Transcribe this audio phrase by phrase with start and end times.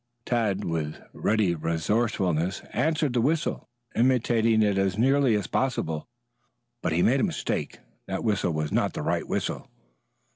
[0.25, 6.07] Tad with ready resourcefulness answered the whistle, imitating it as nearly as possible.
[6.81, 7.77] But he made a mistake.
[8.07, 9.67] That whistle was not the right whistle.